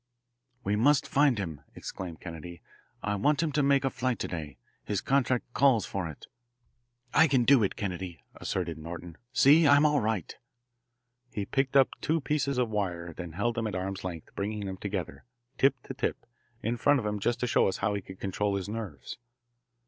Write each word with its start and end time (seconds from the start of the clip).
"We 0.63 0.75
must 0.75 1.07
find 1.07 1.37
him," 1.37 1.61
exclaimed 1.75 2.21
Kennedy. 2.21 2.63
"I 3.03 3.13
want 3.13 3.43
him 3.43 3.51
to 3.51 3.61
make 3.61 3.85
a 3.85 3.91
flight 3.91 4.17
to 4.17 4.27
day. 4.27 4.57
His 4.83 4.99
contract 4.99 5.53
calls 5.53 5.85
for 5.85 6.09
it." 6.09 6.25
"I 7.13 7.27
can 7.27 7.43
do 7.43 7.61
it, 7.61 7.75
Kennedy," 7.75 8.19
asserted 8.33 8.79
Norton. 8.79 9.17
"See, 9.31 9.67
I'm 9.67 9.85
all 9.85 10.01
right." 10.01 10.35
He 11.31 11.45
picked 11.45 11.77
up 11.77 11.89
two 12.01 12.19
pieces 12.19 12.57
of 12.57 12.71
wire 12.71 13.13
and 13.19 13.35
held 13.35 13.53
them 13.53 13.67
at 13.67 13.75
arm's 13.75 14.03
length, 14.03 14.29
bringing 14.33 14.65
them 14.65 14.77
together, 14.77 15.23
tip 15.59 15.75
to 15.83 15.93
tip, 15.93 16.25
in 16.63 16.77
front 16.77 16.99
of 16.99 17.05
him 17.05 17.19
just 17.19 17.39
to 17.41 17.45
show 17.45 17.67
us 17.67 17.77
how 17.77 17.93
he 17.93 18.01
could 18.01 18.19
control 18.19 18.55
his 18.55 18.67
nerves. 18.67 19.19